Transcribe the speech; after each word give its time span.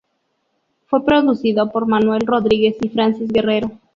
Fue 0.87 1.05
producido 1.05 1.71
por 1.71 1.85
Manuel 1.85 2.25
Rodríguez 2.25 2.75
y 2.81 2.89
Francis 2.89 3.31
Guerrero. 3.31 3.69